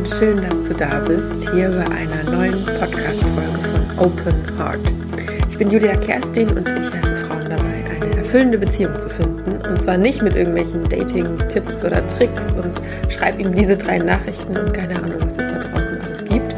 und 0.00 0.08
schön, 0.08 0.40
dass 0.40 0.62
du 0.64 0.72
da 0.72 1.00
bist, 1.00 1.50
hier 1.52 1.68
bei 1.68 1.84
einer 1.84 2.22
neuen 2.30 2.64
Podcast-Folge 2.64 3.58
von 3.98 4.06
Open 4.06 4.34
Heart. 4.56 4.80
Ich 5.50 5.58
bin 5.58 5.70
Julia 5.70 5.94
Kerstin 5.94 6.48
und 6.48 6.66
ich 6.66 6.90
helfe 6.90 7.16
Frauen 7.26 7.44
dabei, 7.50 7.84
eine 8.00 8.16
erfüllende 8.16 8.56
Beziehung 8.56 8.98
zu 8.98 9.10
finden. 9.10 9.60
Und 9.60 9.78
zwar 9.78 9.98
nicht 9.98 10.22
mit 10.22 10.36
irgendwelchen 10.36 10.84
Dating-Tipps 10.84 11.84
oder 11.84 12.06
Tricks 12.08 12.54
und 12.54 12.80
schreib 13.12 13.38
ihnen 13.38 13.54
diese 13.54 13.76
drei 13.76 13.98
Nachrichten 13.98 14.56
und 14.56 14.72
keine 14.72 14.96
Ahnung, 14.96 15.18
was 15.20 15.32
es 15.32 15.52
da 15.52 15.58
draußen 15.58 16.00
alles 16.00 16.24
gibt, 16.24 16.56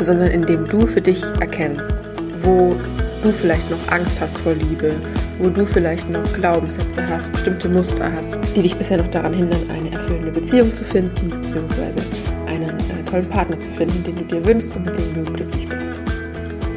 sondern 0.00 0.28
indem 0.28 0.68
du 0.68 0.86
für 0.86 1.00
dich 1.00 1.24
erkennst, 1.40 2.04
wo 2.42 2.76
du 3.24 3.32
vielleicht 3.32 3.68
noch 3.68 3.90
Angst 3.90 4.20
hast 4.20 4.38
vor 4.38 4.54
Liebe, 4.54 4.94
wo 5.40 5.48
du 5.48 5.66
vielleicht 5.66 6.08
noch 6.08 6.22
Glaubenssätze 6.34 7.04
hast, 7.08 7.32
bestimmte 7.32 7.68
Muster 7.68 8.12
hast, 8.12 8.36
die 8.54 8.62
dich 8.62 8.76
bisher 8.76 8.98
noch 8.98 9.10
daran 9.10 9.32
hindern, 9.32 9.62
eine 9.70 9.90
erfüllende 9.90 10.30
Beziehung 10.30 10.72
zu 10.72 10.84
finden, 10.84 11.30
beziehungsweise 11.30 11.98
einen 12.46 12.70
äh, 12.70 13.04
tollen 13.04 13.28
Partner 13.28 13.58
zu 13.58 13.68
finden, 13.70 14.02
den 14.04 14.16
du 14.16 14.24
dir 14.24 14.44
wünschst 14.44 14.74
und 14.76 14.86
mit 14.86 14.96
dem 14.96 15.14
du 15.14 15.32
glücklich 15.32 15.68
bist. 15.68 16.00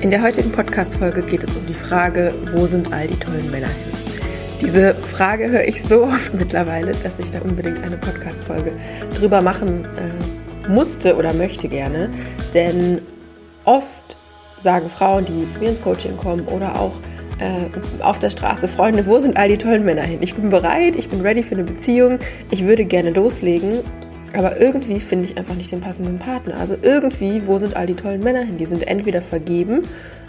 In 0.02 0.09
der 0.09 0.22
heutigen 0.22 0.52
Podcast-Folge 0.52 1.22
geht 1.23 1.44
es 1.44 1.55
um 1.55 1.66
die 1.66 1.73
Frage, 1.73 2.34
wo 2.55 2.66
sind 2.68 2.92
all 2.94 3.08
die 3.08 3.18
tollen 3.18 3.52
Männer 3.52 3.68
hin? 3.68 4.00
Diese 4.62 4.94
Frage 4.95 5.50
höre 5.50 5.66
ich 5.66 5.84
so 5.84 6.04
oft 6.04 6.34
mittlerweile, 6.34 6.92
dass 7.04 7.20
ich 7.20 7.32
da 7.32 7.40
unbedingt 7.40 7.82
eine 7.84 7.98
Podcast-Folge 7.98 8.72
drüber 9.18 9.42
machen 9.42 9.86
äh, 9.86 10.70
musste 10.70 11.16
oder 11.16 11.34
möchte 11.34 11.68
gerne. 11.68 12.09
Denn 12.54 13.02
oft 13.66 14.17
sagen 14.62 14.90
Frauen, 14.90 15.26
die 15.26 15.50
zu 15.50 15.59
mir 15.59 15.70
ins 15.70 15.81
Coaching 15.81 16.17
kommen 16.17 16.45
oder 16.48 16.80
auch 16.80 16.94
äh, 17.40 18.04
auf 18.04 18.20
der 18.20 18.30
Straße, 18.30 18.67
Freunde, 18.67 19.06
wo 19.06 19.20
sind 19.20 19.38
all 19.38 19.48
die 19.48 19.58
tollen 19.58 19.86
Männer 19.86 20.02
hin? 20.02 20.20
Ich 20.22 20.36
bin 20.36 20.50
bereit, 20.50 20.95
ich 20.95 21.09
bin 21.09 21.22
ready 21.22 21.44
für 21.44 21.56
eine 21.56 21.64
Beziehung, 21.64 22.20
ich 22.52 22.66
würde 22.66 22.86
gerne 22.86 23.12
loslegen, 23.12 23.80
aber 24.33 24.59
irgendwie 24.59 24.99
finde 24.99 25.25
ich 25.25 25.38
einfach 25.38 25.55
nicht 25.55 25.72
den 25.72 25.81
passenden 25.81 26.19
Partner. 26.19 26.58
Also 26.58 26.75
irgendwie, 26.81 27.47
wo 27.47 27.58
sind 27.59 27.75
all 27.75 27.88
die 27.88 27.95
tollen 27.95 28.22
Männer 28.22 28.41
hin? 28.41 28.58
Die 28.58 28.66
sind 28.66 28.88
entweder 28.88 29.21
vergeben 29.21 29.83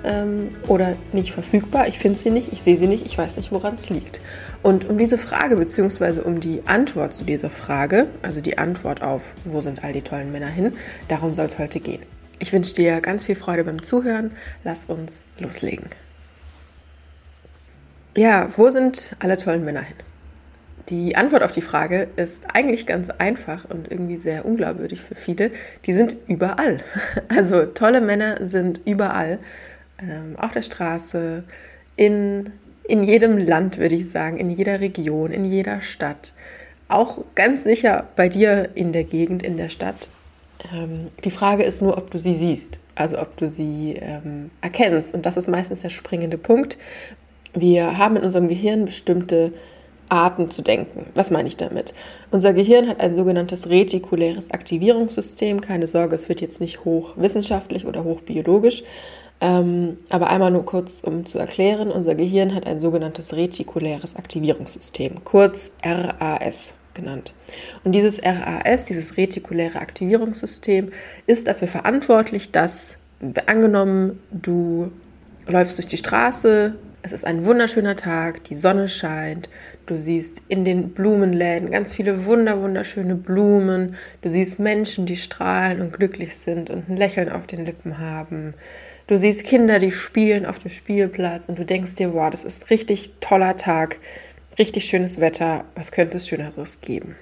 ähm, 0.04 0.50
oder 0.68 0.96
nicht 1.12 1.32
verfügbar. 1.32 1.88
Ich 1.88 1.98
finde 1.98 2.18
sie 2.18 2.30
nicht, 2.30 2.52
ich 2.52 2.62
sehe 2.62 2.76
sie 2.76 2.86
nicht, 2.86 3.04
ich 3.04 3.16
weiß 3.16 3.36
nicht, 3.36 3.52
woran 3.52 3.74
es 3.74 3.90
liegt. 3.90 4.20
Und 4.62 4.88
um 4.88 4.98
diese 4.98 5.18
Frage, 5.18 5.56
beziehungsweise 5.56 6.22
um 6.22 6.40
die 6.40 6.62
Antwort 6.66 7.14
zu 7.14 7.24
dieser 7.24 7.50
Frage, 7.50 8.06
also 8.22 8.40
die 8.40 8.58
Antwort 8.58 9.02
auf, 9.02 9.22
wo 9.44 9.60
sind 9.60 9.84
all 9.84 9.92
die 9.92 10.02
tollen 10.02 10.32
Männer 10.32 10.48
hin, 10.48 10.72
darum 11.08 11.34
soll 11.34 11.46
es 11.46 11.58
heute 11.58 11.80
gehen. 11.80 12.02
Ich 12.38 12.52
wünsche 12.52 12.74
dir 12.74 13.00
ganz 13.00 13.26
viel 13.26 13.36
Freude 13.36 13.64
beim 13.64 13.82
Zuhören. 13.82 14.32
Lass 14.64 14.86
uns 14.86 15.24
loslegen. 15.38 15.86
Ja, 18.16 18.48
wo 18.56 18.70
sind 18.70 19.14
alle 19.18 19.36
tollen 19.36 19.64
Männer 19.64 19.82
hin? 19.82 19.96
Die 20.90 21.14
Antwort 21.14 21.44
auf 21.44 21.52
die 21.52 21.60
Frage 21.60 22.08
ist 22.16 22.46
eigentlich 22.52 22.84
ganz 22.84 23.10
einfach 23.10 23.64
und 23.64 23.90
irgendwie 23.90 24.16
sehr 24.16 24.44
unglaubwürdig 24.44 25.00
für 25.00 25.14
viele. 25.14 25.52
Die 25.86 25.92
sind 25.92 26.16
überall. 26.26 26.78
Also 27.28 27.64
tolle 27.66 28.00
Männer 28.00 28.48
sind 28.48 28.80
überall. 28.84 29.38
Ähm, 30.00 30.34
auf 30.36 30.52
der 30.52 30.62
Straße, 30.62 31.44
in, 31.96 32.50
in 32.84 33.04
jedem 33.04 33.38
Land, 33.38 33.78
würde 33.78 33.94
ich 33.94 34.10
sagen, 34.10 34.38
in 34.38 34.50
jeder 34.50 34.80
Region, 34.80 35.30
in 35.30 35.44
jeder 35.44 35.80
Stadt. 35.80 36.32
Auch 36.88 37.24
ganz 37.34 37.62
sicher 37.62 38.08
bei 38.16 38.28
dir 38.28 38.70
in 38.74 38.92
der 38.92 39.04
Gegend, 39.04 39.44
in 39.44 39.56
der 39.56 39.68
Stadt. 39.68 40.08
Ähm, 40.72 41.08
die 41.24 41.30
Frage 41.30 41.62
ist 41.62 41.82
nur, 41.82 41.96
ob 41.98 42.10
du 42.10 42.18
sie 42.18 42.34
siehst, 42.34 42.80
also 42.96 43.18
ob 43.20 43.36
du 43.36 43.48
sie 43.48 43.94
ähm, 44.00 44.50
erkennst. 44.60 45.14
Und 45.14 45.24
das 45.24 45.36
ist 45.36 45.48
meistens 45.48 45.80
der 45.80 45.90
springende 45.90 46.36
Punkt, 46.38 46.78
wir 47.54 47.98
haben 47.98 48.16
in 48.16 48.22
unserem 48.22 48.48
Gehirn 48.48 48.84
bestimmte 48.84 49.52
Arten 50.10 50.50
zu 50.50 50.62
denken. 50.62 51.06
Was 51.14 51.30
meine 51.30 51.48
ich 51.48 51.56
damit? 51.56 51.94
Unser 52.30 52.52
Gehirn 52.52 52.88
hat 52.88 53.00
ein 53.00 53.14
sogenanntes 53.14 53.68
retikuläres 53.68 54.50
Aktivierungssystem. 54.50 55.60
Keine 55.60 55.86
Sorge, 55.86 56.14
es 56.16 56.28
wird 56.28 56.40
jetzt 56.40 56.60
nicht 56.60 56.84
hochwissenschaftlich 56.84 57.86
oder 57.86 58.04
hochbiologisch. 58.04 58.82
Ähm, 59.40 59.96
aber 60.10 60.28
einmal 60.28 60.50
nur 60.50 60.64
kurz, 60.66 60.98
um 61.02 61.24
zu 61.24 61.38
erklären, 61.38 61.90
unser 61.90 62.14
Gehirn 62.14 62.54
hat 62.54 62.66
ein 62.66 62.78
sogenanntes 62.78 63.34
retikuläres 63.34 64.16
Aktivierungssystem, 64.16 65.24
kurz 65.24 65.72
RAS 65.82 66.74
genannt. 66.92 67.32
Und 67.82 67.92
dieses 67.92 68.20
RAS, 68.22 68.84
dieses 68.84 69.16
retikuläre 69.16 69.80
Aktivierungssystem, 69.80 70.90
ist 71.26 71.48
dafür 71.48 71.68
verantwortlich, 71.68 72.50
dass 72.50 72.98
angenommen, 73.46 74.20
du 74.30 74.90
läufst 75.46 75.78
durch 75.78 75.86
die 75.86 75.96
Straße, 75.96 76.76
es 77.02 77.12
ist 77.12 77.24
ein 77.24 77.44
wunderschöner 77.44 77.96
Tag, 77.96 78.44
die 78.44 78.54
Sonne 78.54 78.88
scheint, 78.88 79.48
du 79.86 79.98
siehst 79.98 80.42
in 80.48 80.64
den 80.64 80.90
Blumenläden 80.90 81.70
ganz 81.70 81.94
viele 81.94 82.26
wunder 82.26 82.60
wunderschöne 82.60 83.14
Blumen, 83.14 83.96
du 84.20 84.28
siehst 84.28 84.58
Menschen, 84.58 85.06
die 85.06 85.16
strahlen 85.16 85.80
und 85.80 85.92
glücklich 85.94 86.36
sind 86.36 86.68
und 86.68 86.88
ein 86.88 86.96
Lächeln 86.96 87.30
auf 87.30 87.46
den 87.46 87.64
Lippen 87.64 87.98
haben. 87.98 88.54
Du 89.06 89.18
siehst 89.18 89.44
Kinder, 89.44 89.78
die 89.78 89.92
spielen 89.92 90.44
auf 90.44 90.58
dem 90.58 90.70
Spielplatz 90.70 91.48
und 91.48 91.58
du 91.58 91.64
denkst 91.64 91.94
dir, 91.94 92.12
wow, 92.12 92.28
das 92.30 92.44
ist 92.44 92.70
richtig 92.70 93.14
toller 93.20 93.56
Tag, 93.56 93.98
richtig 94.58 94.84
schönes 94.84 95.20
Wetter, 95.20 95.64
was 95.74 95.92
könnte 95.92 96.18
es 96.18 96.28
schöneres 96.28 96.80
geben? 96.82 97.16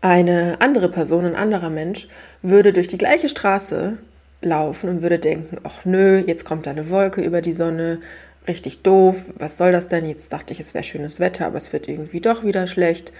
Eine 0.00 0.56
andere 0.60 0.88
Person, 0.88 1.26
ein 1.26 1.36
anderer 1.36 1.70
Mensch 1.70 2.08
würde 2.40 2.72
durch 2.72 2.88
die 2.88 2.98
gleiche 2.98 3.28
Straße 3.28 3.98
laufen 4.40 4.88
und 4.88 5.02
würde 5.02 5.18
denken, 5.18 5.58
ach 5.62 5.84
nö, 5.84 6.18
jetzt 6.26 6.44
kommt 6.44 6.66
eine 6.66 6.90
Wolke 6.90 7.20
über 7.20 7.40
die 7.40 7.52
Sonne, 7.52 8.00
richtig 8.48 8.82
doof, 8.82 9.16
was 9.36 9.56
soll 9.56 9.72
das 9.72 9.88
denn? 9.88 10.04
Jetzt 10.04 10.32
dachte 10.32 10.52
ich, 10.52 10.60
es 10.60 10.74
wäre 10.74 10.84
schönes 10.84 11.20
Wetter, 11.20 11.46
aber 11.46 11.56
es 11.56 11.72
wird 11.72 11.88
irgendwie 11.88 12.20
doch 12.20 12.44
wieder 12.44 12.66
schlecht. 12.66 13.12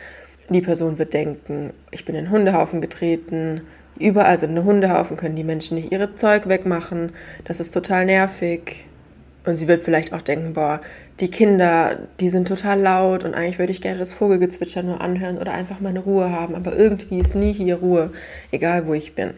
Die 0.49 0.61
Person 0.61 0.99
wird 0.99 1.15
denken, 1.15 1.73
ich 1.91 2.05
bin 2.05 2.15
in 2.15 2.31
Hundehaufen 2.31 2.81
getreten, 2.81 3.63
überall 3.99 4.39
sind 4.39 4.63
Hundehaufen, 4.63 5.17
können 5.17 5.37
die 5.37 5.45
Menschen 5.45 5.77
nicht 5.77 5.93
ihre 5.93 6.15
Zeug 6.15 6.49
wegmachen, 6.49 7.13
das 7.45 7.61
ist 7.61 7.73
total 7.73 8.07
nervig. 8.07 8.85
Und 9.45 9.57
sie 9.57 9.67
wird 9.67 9.83
vielleicht 9.83 10.13
auch 10.13 10.23
denken, 10.23 10.53
boah, 10.53 10.81
die 11.19 11.29
Kinder, 11.29 11.99
die 12.21 12.31
sind 12.31 12.47
total 12.47 12.81
laut 12.81 13.25
und 13.25 13.35
eigentlich 13.35 13.59
würde 13.59 13.73
ich 13.73 13.81
gerne 13.81 13.99
das 13.99 14.13
Vogelgezwitscher 14.13 14.85
nur 14.85 15.01
anhören 15.01 15.37
oder 15.39 15.53
einfach 15.53 15.81
meine 15.81 15.99
Ruhe 15.99 16.31
haben, 16.31 16.55
aber 16.55 16.77
irgendwie 16.77 17.19
ist 17.19 17.35
nie 17.35 17.53
hier 17.53 17.77
Ruhe, 17.77 18.11
egal 18.53 18.87
wo 18.87 18.95
ich 18.95 19.17
bin. 19.17 19.31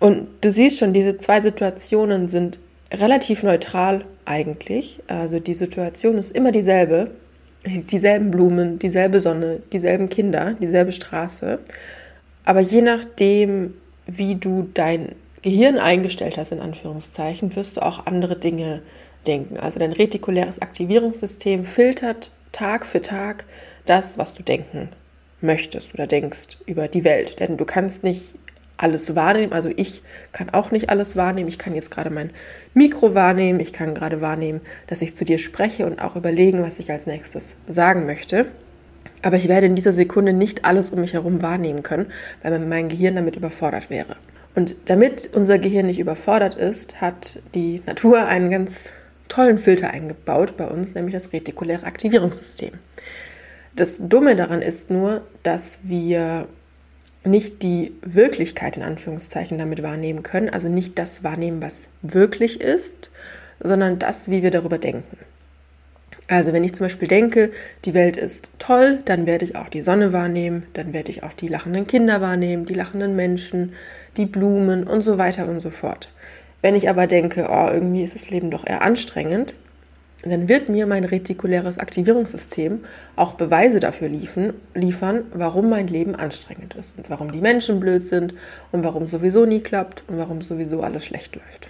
Und 0.00 0.26
du 0.40 0.50
siehst 0.50 0.78
schon, 0.78 0.94
diese 0.94 1.18
zwei 1.18 1.42
Situationen 1.42 2.28
sind 2.28 2.60
relativ 2.90 3.42
neutral 3.42 4.04
eigentlich. 4.24 5.00
Also 5.06 5.38
die 5.38 5.54
Situation 5.54 6.18
ist 6.18 6.30
immer 6.30 6.52
dieselbe. 6.52 7.10
Dieselben 7.64 8.30
Blumen, 8.32 8.78
dieselbe 8.80 9.20
Sonne, 9.20 9.62
dieselben 9.72 10.08
Kinder, 10.08 10.54
dieselbe 10.60 10.92
Straße. 10.92 11.60
Aber 12.44 12.60
je 12.60 12.82
nachdem, 12.82 13.74
wie 14.06 14.34
du 14.34 14.68
dein 14.74 15.14
Gehirn 15.42 15.78
eingestellt 15.78 16.36
hast, 16.38 16.50
in 16.52 16.60
Anführungszeichen, 16.60 17.54
wirst 17.54 17.76
du 17.76 17.82
auch 17.82 18.06
andere 18.06 18.36
Dinge 18.36 18.82
denken. 19.26 19.58
Also 19.58 19.78
dein 19.78 19.92
retikuläres 19.92 20.60
Aktivierungssystem 20.60 21.64
filtert 21.64 22.30
Tag 22.50 22.84
für 22.84 23.00
Tag 23.00 23.44
das, 23.86 24.18
was 24.18 24.34
du 24.34 24.42
denken 24.42 24.88
möchtest 25.40 25.94
oder 25.94 26.06
denkst 26.06 26.58
über 26.66 26.88
die 26.88 27.04
Welt. 27.04 27.40
Denn 27.40 27.56
du 27.56 27.64
kannst 27.64 28.04
nicht 28.04 28.34
alles 28.82 29.14
wahrnehmen. 29.14 29.52
Also 29.52 29.70
ich 29.74 30.02
kann 30.32 30.50
auch 30.50 30.70
nicht 30.70 30.90
alles 30.90 31.16
wahrnehmen. 31.16 31.48
Ich 31.48 31.58
kann 31.58 31.74
jetzt 31.74 31.90
gerade 31.90 32.10
mein 32.10 32.30
Mikro 32.74 33.14
wahrnehmen. 33.14 33.60
Ich 33.60 33.72
kann 33.72 33.94
gerade 33.94 34.20
wahrnehmen, 34.20 34.60
dass 34.86 35.02
ich 35.02 35.14
zu 35.16 35.24
dir 35.24 35.38
spreche 35.38 35.86
und 35.86 36.00
auch 36.00 36.16
überlegen, 36.16 36.62
was 36.62 36.78
ich 36.78 36.90
als 36.90 37.06
nächstes 37.06 37.54
sagen 37.66 38.06
möchte. 38.06 38.46
Aber 39.22 39.36
ich 39.36 39.48
werde 39.48 39.66
in 39.66 39.76
dieser 39.76 39.92
Sekunde 39.92 40.32
nicht 40.32 40.64
alles 40.64 40.90
um 40.90 41.00
mich 41.00 41.12
herum 41.12 41.42
wahrnehmen 41.42 41.82
können, 41.82 42.06
weil 42.42 42.58
mein 42.58 42.88
Gehirn 42.88 43.14
damit 43.16 43.36
überfordert 43.36 43.88
wäre. 43.88 44.16
Und 44.54 44.90
damit 44.90 45.30
unser 45.32 45.58
Gehirn 45.58 45.86
nicht 45.86 46.00
überfordert 46.00 46.54
ist, 46.54 47.00
hat 47.00 47.40
die 47.54 47.80
Natur 47.86 48.26
einen 48.26 48.50
ganz 48.50 48.90
tollen 49.28 49.58
Filter 49.58 49.90
eingebaut 49.90 50.56
bei 50.56 50.66
uns, 50.66 50.94
nämlich 50.94 51.14
das 51.14 51.32
retikuläre 51.32 51.86
Aktivierungssystem. 51.86 52.72
Das 53.74 53.98
Dumme 54.06 54.36
daran 54.36 54.60
ist 54.60 54.90
nur, 54.90 55.22
dass 55.42 55.78
wir 55.82 56.48
nicht 57.24 57.62
die 57.62 57.92
Wirklichkeit 58.02 58.76
in 58.76 58.82
Anführungszeichen 58.82 59.58
damit 59.58 59.82
wahrnehmen 59.82 60.22
können, 60.22 60.48
also 60.48 60.68
nicht 60.68 60.98
das 60.98 61.22
wahrnehmen, 61.22 61.62
was 61.62 61.86
wirklich 62.02 62.60
ist, 62.60 63.10
sondern 63.60 63.98
das, 63.98 64.30
wie 64.30 64.42
wir 64.42 64.50
darüber 64.50 64.78
denken. 64.78 65.18
Also 66.28 66.52
wenn 66.52 66.64
ich 66.64 66.74
zum 66.74 66.86
Beispiel 66.86 67.08
denke, 67.08 67.50
die 67.84 67.94
Welt 67.94 68.16
ist 68.16 68.50
toll, 68.58 69.00
dann 69.04 69.26
werde 69.26 69.44
ich 69.44 69.56
auch 69.56 69.68
die 69.68 69.82
Sonne 69.82 70.12
wahrnehmen, 70.12 70.64
dann 70.72 70.92
werde 70.92 71.10
ich 71.10 71.22
auch 71.22 71.32
die 71.32 71.48
lachenden 71.48 71.86
Kinder 71.86 72.20
wahrnehmen, 72.20 72.64
die 72.64 72.74
lachenden 72.74 73.16
Menschen, 73.16 73.74
die 74.16 74.26
Blumen 74.26 74.84
und 74.84 75.02
so 75.02 75.18
weiter 75.18 75.48
und 75.48 75.60
so 75.60 75.70
fort. 75.70 76.10
Wenn 76.62 76.74
ich 76.74 76.88
aber 76.88 77.06
denke, 77.06 77.48
oh, 77.50 77.68
irgendwie 77.70 78.04
ist 78.04 78.14
das 78.14 78.30
Leben 78.30 78.50
doch 78.50 78.66
eher 78.66 78.82
anstrengend, 78.82 79.54
dann 80.30 80.48
wird 80.48 80.68
mir 80.68 80.86
mein 80.86 81.04
retikuläres 81.04 81.78
Aktivierungssystem 81.78 82.84
auch 83.16 83.34
Beweise 83.34 83.80
dafür 83.80 84.08
liefen, 84.08 84.52
liefern, 84.74 85.24
warum 85.32 85.68
mein 85.68 85.88
Leben 85.88 86.14
anstrengend 86.14 86.74
ist 86.74 86.96
und 86.96 87.10
warum 87.10 87.32
die 87.32 87.40
Menschen 87.40 87.80
blöd 87.80 88.06
sind 88.06 88.34
und 88.70 88.84
warum 88.84 89.06
sowieso 89.06 89.46
nie 89.46 89.60
klappt 89.60 90.04
und 90.06 90.18
warum 90.18 90.40
sowieso 90.40 90.82
alles 90.82 91.04
schlecht 91.04 91.34
läuft. 91.34 91.68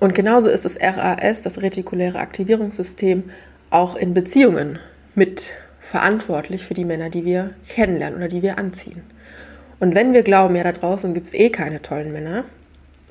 Und 0.00 0.16
genauso 0.16 0.48
ist 0.48 0.64
das 0.64 0.76
RAS, 0.80 1.42
das 1.42 1.62
retikuläre 1.62 2.18
Aktivierungssystem, 2.18 3.24
auch 3.70 3.94
in 3.94 4.14
Beziehungen 4.14 4.80
mit 5.14 5.52
verantwortlich 5.78 6.64
für 6.64 6.74
die 6.74 6.84
Männer, 6.84 7.08
die 7.08 7.24
wir 7.24 7.50
kennenlernen 7.68 8.18
oder 8.18 8.28
die 8.28 8.42
wir 8.42 8.58
anziehen. 8.58 9.02
Und 9.78 9.94
wenn 9.94 10.12
wir 10.12 10.22
glauben, 10.22 10.56
ja, 10.56 10.64
da 10.64 10.72
draußen 10.72 11.14
gibt 11.14 11.28
es 11.28 11.34
eh 11.34 11.50
keine 11.50 11.82
tollen 11.82 12.12
Männer, 12.12 12.44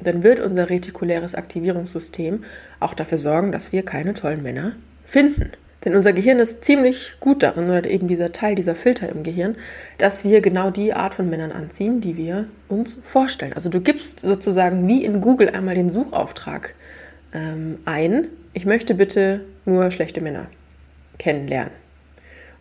dann 0.03 0.23
wird 0.23 0.39
unser 0.39 0.69
retikuläres 0.69 1.35
Aktivierungssystem 1.35 2.43
auch 2.79 2.93
dafür 2.93 3.17
sorgen, 3.17 3.51
dass 3.51 3.71
wir 3.71 3.83
keine 3.83 4.13
tollen 4.13 4.43
Männer 4.43 4.73
finden. 5.05 5.51
Denn 5.83 5.95
unser 5.95 6.13
Gehirn 6.13 6.39
ist 6.39 6.63
ziemlich 6.63 7.15
gut 7.19 7.41
darin, 7.41 7.69
oder 7.69 7.89
eben 7.89 8.07
dieser 8.07 8.31
Teil, 8.31 8.53
dieser 8.53 8.75
Filter 8.75 9.09
im 9.09 9.23
Gehirn, 9.23 9.55
dass 9.97 10.23
wir 10.23 10.41
genau 10.41 10.69
die 10.69 10.93
Art 10.93 11.15
von 11.15 11.29
Männern 11.29 11.51
anziehen, 11.51 12.01
die 12.01 12.17
wir 12.17 12.45
uns 12.67 12.99
vorstellen. 13.03 13.53
Also 13.53 13.69
du 13.69 13.81
gibst 13.81 14.19
sozusagen 14.19 14.87
wie 14.87 15.03
in 15.03 15.21
Google 15.21 15.49
einmal 15.49 15.75
den 15.75 15.89
Suchauftrag 15.89 16.75
ähm, 17.33 17.79
ein, 17.85 18.27
ich 18.53 18.65
möchte 18.65 18.93
bitte 18.93 19.41
nur 19.65 19.89
schlechte 19.89 20.21
Männer 20.21 20.47
kennenlernen. 21.17 21.71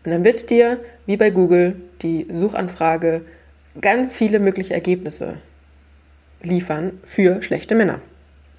Und 0.04 0.12
dann 0.12 0.24
wird 0.24 0.48
dir, 0.48 0.80
wie 1.04 1.18
bei 1.18 1.30
Google, 1.30 1.76
die 2.00 2.26
Suchanfrage 2.30 3.22
ganz 3.80 4.16
viele 4.16 4.38
mögliche 4.38 4.72
Ergebnisse 4.72 5.34
liefern 6.42 7.00
für 7.04 7.42
schlechte 7.42 7.74
Männer. 7.74 8.00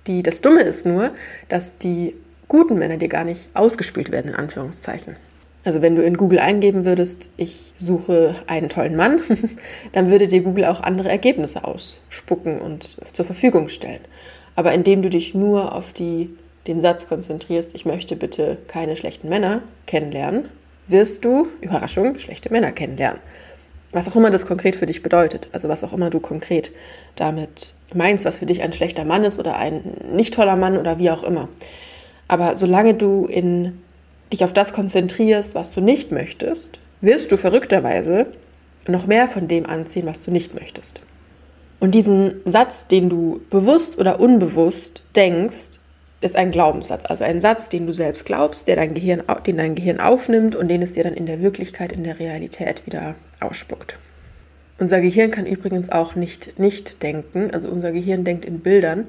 Die, 0.07 0.23
das 0.23 0.41
Dumme 0.41 0.61
ist 0.61 0.85
nur, 0.85 1.11
dass 1.49 1.77
die 1.77 2.15
guten 2.47 2.77
Männer 2.77 2.97
dir 2.97 3.07
gar 3.07 3.23
nicht 3.23 3.49
ausgespielt 3.53 4.11
werden, 4.11 4.31
in 4.31 4.35
Anführungszeichen. 4.35 5.15
Also 5.63 5.81
wenn 5.81 5.95
du 5.95 6.03
in 6.03 6.17
Google 6.17 6.39
eingeben 6.39 6.85
würdest, 6.85 7.29
ich 7.37 7.73
suche 7.77 8.35
einen 8.47 8.67
tollen 8.67 8.95
Mann, 8.95 9.21
dann 9.91 10.09
würde 10.09 10.27
dir 10.27 10.41
Google 10.41 10.65
auch 10.65 10.81
andere 10.81 11.09
Ergebnisse 11.09 11.63
ausspucken 11.63 12.59
und 12.59 12.97
zur 13.13 13.25
Verfügung 13.25 13.69
stellen. 13.69 14.01
Aber 14.55 14.73
indem 14.73 15.01
du 15.01 15.09
dich 15.09 15.35
nur 15.35 15.75
auf 15.75 15.93
die, 15.93 16.35
den 16.67 16.81
Satz 16.81 17.07
konzentrierst, 17.07 17.75
ich 17.75 17.85
möchte 17.85 18.15
bitte 18.15 18.57
keine 18.67 18.97
schlechten 18.97 19.29
Männer 19.29 19.61
kennenlernen, 19.85 20.45
wirst 20.87 21.23
du, 21.23 21.47
Überraschung, 21.61 22.17
schlechte 22.17 22.51
Männer 22.51 22.71
kennenlernen. 22.71 23.21
Was 23.91 24.07
auch 24.07 24.15
immer 24.15 24.31
das 24.31 24.45
konkret 24.45 24.75
für 24.75 24.85
dich 24.85 25.03
bedeutet, 25.03 25.49
also 25.51 25.67
was 25.67 25.83
auch 25.83 25.93
immer 25.93 26.09
du 26.09 26.19
konkret 26.19 26.71
damit 27.15 27.73
meinst, 27.93 28.23
was 28.23 28.37
für 28.37 28.45
dich 28.45 28.61
ein 28.61 28.73
schlechter 28.73 29.03
Mann 29.03 29.23
ist 29.23 29.37
oder 29.37 29.57
ein 29.57 29.81
nicht 30.13 30.33
toller 30.33 30.55
Mann 30.55 30.77
oder 30.77 30.97
wie 30.97 31.11
auch 31.11 31.23
immer. 31.23 31.49
Aber 32.27 32.55
solange 32.55 32.93
du 32.93 33.25
in, 33.25 33.81
dich 34.31 34.43
auf 34.45 34.53
das 34.53 34.71
konzentrierst, 34.71 35.55
was 35.55 35.73
du 35.73 35.81
nicht 35.81 36.11
möchtest, 36.11 36.79
wirst 37.01 37.31
du 37.31 37.37
verrückterweise 37.37 38.27
noch 38.87 39.07
mehr 39.07 39.27
von 39.27 39.47
dem 39.47 39.65
anziehen, 39.65 40.05
was 40.05 40.21
du 40.21 40.31
nicht 40.31 40.55
möchtest. 40.55 41.01
Und 41.81 41.95
diesen 41.95 42.35
Satz, 42.45 42.87
den 42.87 43.09
du 43.09 43.41
bewusst 43.49 43.97
oder 43.97 44.19
unbewusst 44.19 45.03
denkst, 45.15 45.80
ist 46.21 46.35
ein 46.35 46.51
Glaubenssatz, 46.51 47.05
also 47.05 47.23
ein 47.23 47.41
Satz, 47.41 47.67
den 47.69 47.87
du 47.87 47.93
selbst 47.93 48.25
glaubst, 48.25 48.67
der 48.67 48.75
dein 48.75 48.93
Gehirn, 48.93 49.23
den 49.45 49.57
dein 49.57 49.75
Gehirn 49.75 49.99
aufnimmt 49.99 50.55
und 50.55 50.67
den 50.67 50.81
es 50.81 50.93
dir 50.93 51.03
dann 51.03 51.15
in 51.15 51.25
der 51.25 51.41
Wirklichkeit, 51.41 51.91
in 51.91 52.03
der 52.03 52.19
Realität 52.19 52.85
wieder 52.85 53.15
ausspuckt. 53.39 53.97
Unser 54.79 55.01
Gehirn 55.01 55.31
kann 55.31 55.45
übrigens 55.45 55.89
auch 55.91 56.15
nicht 56.15 56.59
nicht 56.59 57.03
denken, 57.03 57.51
also 57.51 57.69
unser 57.69 57.91
Gehirn 57.91 58.23
denkt 58.23 58.45
in 58.45 58.59
Bildern 58.59 59.07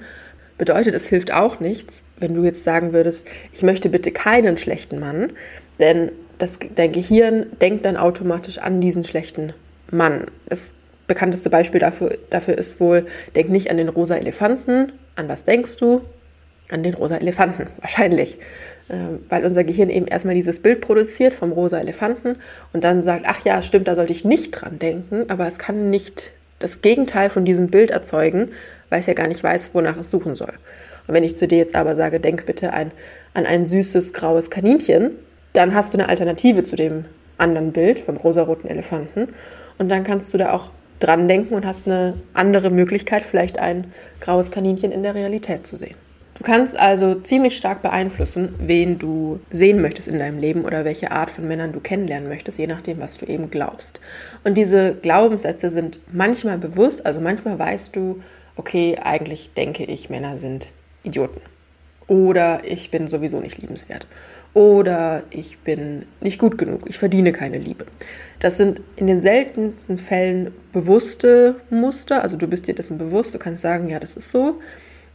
Bedeutet, 0.62 0.94
es 0.94 1.08
hilft 1.08 1.32
auch 1.32 1.58
nichts, 1.58 2.04
wenn 2.18 2.34
du 2.34 2.44
jetzt 2.44 2.62
sagen 2.62 2.92
würdest, 2.92 3.26
ich 3.52 3.64
möchte 3.64 3.88
bitte 3.88 4.12
keinen 4.12 4.56
schlechten 4.56 5.00
Mann, 5.00 5.32
denn 5.80 6.12
das, 6.38 6.60
dein 6.76 6.92
Gehirn 6.92 7.46
denkt 7.60 7.84
dann 7.84 7.96
automatisch 7.96 8.58
an 8.58 8.80
diesen 8.80 9.02
schlechten 9.02 9.54
Mann. 9.90 10.26
Das 10.48 10.72
bekannteste 11.08 11.50
Beispiel 11.50 11.80
dafür, 11.80 12.16
dafür 12.30 12.58
ist 12.58 12.78
wohl, 12.78 13.06
denk 13.34 13.48
nicht 13.48 13.72
an 13.72 13.76
den 13.76 13.88
rosa 13.88 14.14
Elefanten. 14.14 14.92
An 15.16 15.28
was 15.28 15.44
denkst 15.44 15.78
du? 15.78 16.02
An 16.72 16.82
den 16.82 16.94
rosa 16.94 17.16
Elefanten, 17.16 17.68
wahrscheinlich. 17.80 18.38
Ähm, 18.90 19.20
weil 19.28 19.44
unser 19.44 19.62
Gehirn 19.62 19.90
eben 19.90 20.06
erstmal 20.06 20.34
dieses 20.34 20.60
Bild 20.60 20.80
produziert 20.80 21.34
vom 21.34 21.52
rosa 21.52 21.78
Elefanten 21.78 22.36
und 22.72 22.82
dann 22.82 23.00
sagt, 23.00 23.24
ach 23.26 23.44
ja, 23.44 23.62
stimmt, 23.62 23.86
da 23.86 23.94
sollte 23.94 24.12
ich 24.12 24.24
nicht 24.24 24.50
dran 24.50 24.78
denken, 24.78 25.24
aber 25.28 25.46
es 25.46 25.58
kann 25.58 25.90
nicht 25.90 26.32
das 26.58 26.82
Gegenteil 26.82 27.30
von 27.30 27.44
diesem 27.44 27.68
Bild 27.68 27.90
erzeugen, 27.90 28.50
weil 28.90 29.00
es 29.00 29.06
ja 29.06 29.14
gar 29.14 29.28
nicht 29.28 29.42
weiß, 29.42 29.70
wonach 29.72 29.96
es 29.96 30.10
suchen 30.10 30.34
soll. 30.34 30.52
Und 31.06 31.14
wenn 31.14 31.24
ich 31.24 31.36
zu 31.36 31.48
dir 31.48 31.58
jetzt 31.58 31.74
aber 31.74 31.96
sage, 31.96 32.20
denk 32.20 32.46
bitte 32.46 32.72
ein, 32.72 32.92
an 33.34 33.46
ein 33.46 33.64
süßes 33.64 34.12
graues 34.12 34.50
Kaninchen, 34.50 35.12
dann 35.52 35.74
hast 35.74 35.92
du 35.92 35.98
eine 35.98 36.08
Alternative 36.08 36.62
zu 36.64 36.76
dem 36.76 37.04
anderen 37.38 37.72
Bild 37.72 38.00
vom 38.00 38.16
rosaroten 38.16 38.68
Elefanten. 38.68 39.28
Und 39.78 39.90
dann 39.90 40.04
kannst 40.04 40.32
du 40.32 40.38
da 40.38 40.52
auch 40.52 40.70
dran 41.00 41.26
denken 41.26 41.54
und 41.54 41.66
hast 41.66 41.86
eine 41.86 42.14
andere 42.34 42.70
Möglichkeit, 42.70 43.22
vielleicht 43.22 43.58
ein 43.58 43.92
graues 44.20 44.50
Kaninchen 44.50 44.92
in 44.92 45.02
der 45.02 45.14
Realität 45.14 45.66
zu 45.66 45.76
sehen. 45.76 45.96
Du 46.42 46.48
kannst 46.50 46.76
also 46.76 47.14
ziemlich 47.14 47.56
stark 47.56 47.82
beeinflussen, 47.82 48.56
wen 48.58 48.98
du 48.98 49.38
sehen 49.52 49.80
möchtest 49.80 50.08
in 50.08 50.18
deinem 50.18 50.40
Leben 50.40 50.64
oder 50.64 50.84
welche 50.84 51.12
Art 51.12 51.30
von 51.30 51.46
Männern 51.46 51.70
du 51.72 51.78
kennenlernen 51.78 52.28
möchtest, 52.28 52.58
je 52.58 52.66
nachdem, 52.66 52.98
was 52.98 53.16
du 53.16 53.26
eben 53.26 53.48
glaubst. 53.48 54.00
Und 54.42 54.56
diese 54.58 54.96
Glaubenssätze 54.96 55.70
sind 55.70 56.00
manchmal 56.10 56.58
bewusst, 56.58 57.06
also 57.06 57.20
manchmal 57.20 57.60
weißt 57.60 57.94
du, 57.94 58.22
okay, 58.56 58.98
eigentlich 59.00 59.54
denke 59.54 59.84
ich, 59.84 60.10
Männer 60.10 60.36
sind 60.40 60.72
Idioten. 61.04 61.40
Oder 62.08 62.62
ich 62.64 62.90
bin 62.90 63.06
sowieso 63.06 63.38
nicht 63.38 63.58
liebenswert. 63.58 64.08
Oder 64.52 65.22
ich 65.30 65.60
bin 65.60 66.06
nicht 66.20 66.40
gut 66.40 66.58
genug, 66.58 66.80
ich 66.86 66.98
verdiene 66.98 67.30
keine 67.30 67.58
Liebe. 67.58 67.86
Das 68.40 68.56
sind 68.56 68.80
in 68.96 69.06
den 69.06 69.20
seltensten 69.20 69.96
Fällen 69.96 70.50
bewusste 70.72 71.60
Muster, 71.70 72.20
also 72.20 72.36
du 72.36 72.48
bist 72.48 72.66
dir 72.66 72.74
dessen 72.74 72.98
bewusst, 72.98 73.32
du 73.32 73.38
kannst 73.38 73.62
sagen, 73.62 73.88
ja, 73.88 74.00
das 74.00 74.16
ist 74.16 74.32
so. 74.32 74.58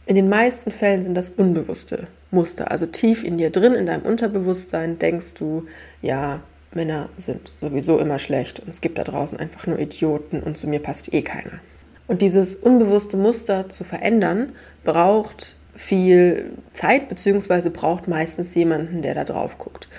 In 0.08 0.14
den 0.14 0.30
meisten 0.30 0.70
Fällen 0.70 1.02
sind 1.02 1.14
das 1.14 1.28
unbewusste 1.28 2.06
Muster. 2.30 2.70
Also 2.70 2.86
tief 2.86 3.22
in 3.22 3.36
dir 3.36 3.50
drin, 3.50 3.74
in 3.74 3.84
deinem 3.84 4.06
Unterbewusstsein 4.06 4.98
denkst 4.98 5.34
du, 5.34 5.66
ja, 6.00 6.40
Männer 6.72 7.10
sind 7.18 7.52
sowieso 7.60 7.98
immer 7.98 8.18
schlecht 8.18 8.58
und 8.58 8.70
es 8.70 8.80
gibt 8.80 8.96
da 8.96 9.04
draußen 9.04 9.38
einfach 9.38 9.66
nur 9.66 9.78
Idioten 9.78 10.40
und 10.42 10.56
zu 10.56 10.66
mir 10.66 10.78
passt 10.78 11.12
eh 11.12 11.20
keiner. 11.20 11.60
Und 12.06 12.22
dieses 12.22 12.54
unbewusste 12.54 13.18
Muster 13.18 13.68
zu 13.68 13.84
verändern, 13.84 14.52
braucht 14.82 15.56
viel 15.74 16.52
Zeit, 16.72 17.10
beziehungsweise 17.10 17.70
braucht 17.70 18.08
meistens 18.08 18.54
jemanden, 18.54 19.02
der 19.02 19.12
da 19.12 19.24
drauf 19.24 19.58
guckt. 19.58 19.90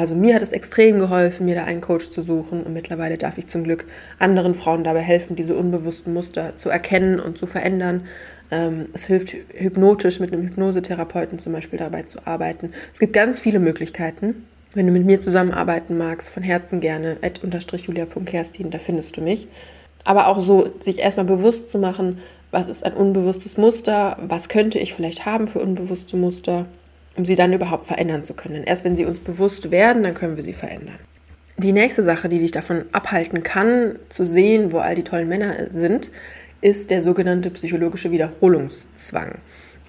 Also 0.00 0.16
mir 0.16 0.34
hat 0.34 0.42
es 0.42 0.50
extrem 0.50 0.98
geholfen, 0.98 1.46
mir 1.46 1.54
da 1.54 1.64
einen 1.64 1.80
Coach 1.80 2.10
zu 2.10 2.22
suchen 2.22 2.64
und 2.64 2.72
mittlerweile 2.72 3.16
darf 3.16 3.38
ich 3.38 3.46
zum 3.46 3.62
Glück 3.62 3.86
anderen 4.18 4.54
Frauen 4.54 4.82
dabei 4.82 5.00
helfen, 5.00 5.36
diese 5.36 5.54
unbewussten 5.54 6.12
Muster 6.12 6.56
zu 6.56 6.68
erkennen 6.68 7.20
und 7.20 7.38
zu 7.38 7.46
verändern. 7.46 8.02
Ähm, 8.50 8.86
es 8.92 9.04
hilft 9.04 9.36
hypnotisch 9.54 10.18
mit 10.18 10.32
einem 10.32 10.42
Hypnosetherapeuten 10.42 11.38
zum 11.38 11.52
Beispiel 11.52 11.78
dabei 11.78 12.02
zu 12.02 12.26
arbeiten. 12.26 12.72
Es 12.92 12.98
gibt 12.98 13.12
ganz 13.12 13.38
viele 13.38 13.60
Möglichkeiten. 13.60 14.46
Wenn 14.74 14.88
du 14.88 14.92
mit 14.92 15.06
mir 15.06 15.20
zusammenarbeiten 15.20 15.96
magst, 15.96 16.28
von 16.28 16.42
Herzen 16.42 16.80
gerne, 16.80 17.16
julia.kerstin, 17.22 18.70
da 18.70 18.80
findest 18.80 19.16
du 19.16 19.20
mich. 19.20 19.46
Aber 20.02 20.26
auch 20.26 20.40
so, 20.40 20.70
sich 20.80 20.98
erstmal 20.98 21.26
bewusst 21.26 21.70
zu 21.70 21.78
machen, 21.78 22.18
was 22.50 22.66
ist 22.66 22.84
ein 22.84 22.94
unbewusstes 22.94 23.58
Muster, 23.58 24.18
was 24.26 24.48
könnte 24.48 24.80
ich 24.80 24.92
vielleicht 24.92 25.24
haben 25.24 25.46
für 25.46 25.60
unbewusste 25.60 26.16
Muster 26.16 26.66
um 27.16 27.24
sie 27.24 27.34
dann 27.34 27.52
überhaupt 27.52 27.86
verändern 27.86 28.22
zu 28.22 28.34
können. 28.34 28.54
Denn 28.54 28.64
erst 28.64 28.84
wenn 28.84 28.96
sie 28.96 29.04
uns 29.04 29.20
bewusst 29.20 29.70
werden, 29.70 30.02
dann 30.02 30.14
können 30.14 30.36
wir 30.36 30.42
sie 30.42 30.52
verändern. 30.52 30.98
Die 31.56 31.72
nächste 31.72 32.02
Sache, 32.02 32.28
die 32.28 32.40
dich 32.40 32.50
davon 32.50 32.84
abhalten 32.92 33.42
kann, 33.42 33.96
zu 34.08 34.26
sehen, 34.26 34.72
wo 34.72 34.78
all 34.78 34.96
die 34.96 35.04
tollen 35.04 35.28
Männer 35.28 35.68
sind, 35.70 36.10
ist 36.60 36.90
der 36.90 37.02
sogenannte 37.02 37.50
psychologische 37.50 38.10
Wiederholungszwang. 38.10 39.36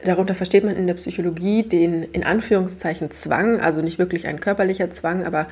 Darunter 0.04 0.36
versteht 0.36 0.64
man 0.64 0.76
in 0.76 0.86
der 0.86 0.94
Psychologie 0.96 1.64
den 1.64 2.04
in 2.04 2.24
Anführungszeichen 2.24 3.10
Zwang, 3.10 3.60
also 3.60 3.82
nicht 3.82 3.98
wirklich 3.98 4.28
ein 4.28 4.40
körperlicher 4.40 4.92
Zwang, 4.92 5.24
aber 5.26 5.48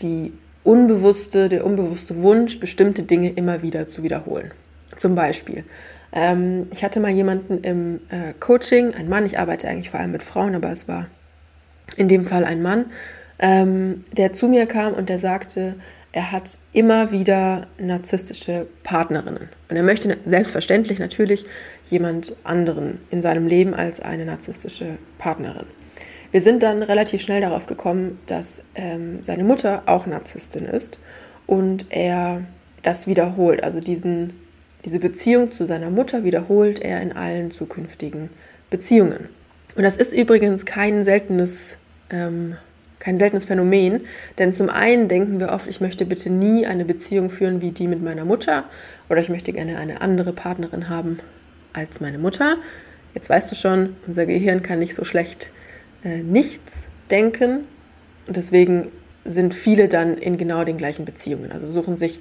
die 0.00 0.32
unbewusste, 0.62 1.48
der 1.48 1.64
unbewusste 1.64 2.22
Wunsch, 2.22 2.60
bestimmte 2.60 3.02
Dinge 3.02 3.30
immer 3.30 3.62
wieder 3.62 3.86
zu 3.86 4.02
wiederholen. 4.02 4.52
Zum 4.96 5.14
Beispiel, 5.14 5.64
ähm, 6.12 6.68
ich 6.72 6.84
hatte 6.84 7.00
mal 7.00 7.10
jemanden 7.10 7.58
im 7.62 8.00
äh, 8.10 8.32
Coaching, 8.38 8.94
ein 8.94 9.08
Mann, 9.08 9.26
ich 9.26 9.38
arbeite 9.38 9.68
eigentlich 9.68 9.90
vor 9.90 10.00
allem 10.00 10.12
mit 10.12 10.22
Frauen, 10.22 10.54
aber 10.54 10.70
es 10.70 10.88
war 10.88 11.06
in 11.96 12.08
dem 12.08 12.24
Fall 12.24 12.44
ein 12.44 12.62
Mann, 12.62 12.86
ähm, 13.38 14.04
der 14.12 14.32
zu 14.32 14.48
mir 14.48 14.66
kam 14.66 14.94
und 14.94 15.08
der 15.08 15.18
sagte, 15.18 15.74
er 16.12 16.32
hat 16.32 16.58
immer 16.72 17.12
wieder 17.12 17.66
narzisstische 17.78 18.66
Partnerinnen. 18.82 19.48
Und 19.68 19.76
er 19.76 19.82
möchte 19.82 20.16
selbstverständlich 20.24 20.98
natürlich 20.98 21.44
jemand 21.84 22.34
anderen 22.44 23.00
in 23.10 23.20
seinem 23.20 23.46
Leben 23.46 23.74
als 23.74 24.00
eine 24.00 24.24
narzisstische 24.24 24.96
Partnerin. 25.18 25.66
Wir 26.30 26.40
sind 26.40 26.62
dann 26.62 26.82
relativ 26.82 27.22
schnell 27.22 27.40
darauf 27.40 27.66
gekommen, 27.66 28.18
dass 28.26 28.62
ähm, 28.74 29.22
seine 29.22 29.44
Mutter 29.44 29.82
auch 29.86 30.06
Narzisstin 30.06 30.64
ist 30.64 30.98
und 31.46 31.86
er 31.90 32.42
das 32.82 33.06
wiederholt, 33.06 33.62
also 33.62 33.80
diesen 33.80 34.34
diese 34.84 34.98
Beziehung 34.98 35.52
zu 35.52 35.66
seiner 35.66 35.90
Mutter 35.90 36.24
wiederholt 36.24 36.78
er 36.78 37.00
in 37.00 37.12
allen 37.12 37.50
zukünftigen 37.50 38.30
Beziehungen. 38.70 39.28
Und 39.76 39.82
das 39.82 39.96
ist 39.96 40.12
übrigens 40.12 40.66
kein 40.66 41.02
seltenes, 41.02 41.78
ähm, 42.10 42.56
kein 42.98 43.18
seltenes 43.18 43.44
Phänomen, 43.44 44.02
denn 44.38 44.52
zum 44.52 44.68
einen 44.68 45.08
denken 45.08 45.40
wir 45.40 45.50
oft, 45.50 45.68
ich 45.68 45.80
möchte 45.80 46.04
bitte 46.04 46.30
nie 46.30 46.66
eine 46.66 46.84
Beziehung 46.84 47.30
führen 47.30 47.60
wie 47.62 47.70
die 47.70 47.86
mit 47.86 48.02
meiner 48.02 48.24
Mutter 48.24 48.64
oder 49.08 49.20
ich 49.20 49.28
möchte 49.28 49.52
gerne 49.52 49.78
eine 49.78 50.00
andere 50.00 50.32
Partnerin 50.32 50.88
haben 50.88 51.18
als 51.72 52.00
meine 52.00 52.18
Mutter. 52.18 52.56
Jetzt 53.14 53.30
weißt 53.30 53.50
du 53.50 53.54
schon, 53.54 53.96
unser 54.06 54.26
Gehirn 54.26 54.62
kann 54.62 54.80
nicht 54.80 54.94
so 54.94 55.04
schlecht 55.04 55.50
äh, 56.04 56.22
nichts 56.22 56.88
denken 57.10 57.60
und 58.26 58.36
deswegen 58.36 58.88
sind 59.24 59.54
viele 59.54 59.88
dann 59.88 60.16
in 60.16 60.38
genau 60.38 60.64
den 60.64 60.78
gleichen 60.78 61.04
Beziehungen. 61.04 61.52
Also 61.52 61.70
suchen 61.70 61.96
sich 61.96 62.20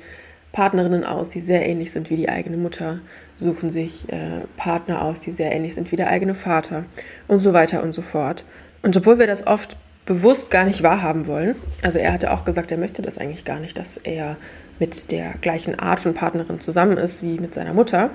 Partnerinnen 0.58 1.04
aus, 1.04 1.30
die 1.30 1.40
sehr 1.40 1.70
ähnlich 1.70 1.92
sind 1.92 2.10
wie 2.10 2.16
die 2.16 2.30
eigene 2.30 2.58
Mutter, 2.58 2.98
suchen 3.36 3.70
sich 3.70 4.12
äh, 4.12 4.42
Partner 4.58 5.04
aus, 5.04 5.20
die 5.20 5.32
sehr 5.32 5.52
ähnlich 5.52 5.76
sind 5.76 5.92
wie 5.92 5.96
der 5.96 6.10
eigene 6.10 6.34
Vater 6.34 6.86
und 7.28 7.38
so 7.38 7.54
weiter 7.54 7.84
und 7.84 7.92
so 7.92 8.02
fort. 8.02 8.44
Und 8.82 8.98
obwohl 8.98 9.20
wir 9.20 9.28
das 9.28 9.46
oft 9.46 9.78
bewusst 10.08 10.50
gar 10.50 10.66
nicht 10.66 10.82
wahrhaben 10.82 11.28
wollen, 11.28 11.54
also 11.84 12.00
er 12.00 12.12
hatte 12.12 12.32
auch 12.32 12.44
gesagt, 12.44 12.72
er 12.72 12.80
möchte 12.80 13.04
das 13.04 13.20
eigentlich 13.20 13.46
gar 13.46 13.60
nicht, 13.60 13.78
dass 13.78 13.98
er 13.98 14.36
mit 14.80 15.12
der 15.12 15.36
gleichen 15.42 15.78
Art 15.78 16.00
von 16.00 16.16
Partnerin 16.16 16.60
zusammen 16.60 16.98
ist 16.98 17.22
wie 17.22 17.38
mit 17.38 17.54
seiner 17.54 17.76
Mutter, 17.76 18.10